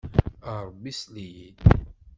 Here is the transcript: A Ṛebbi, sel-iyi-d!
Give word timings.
A 0.51 0.53
Ṛebbi, 0.67 0.91
sel-iyi-d! 0.99 1.59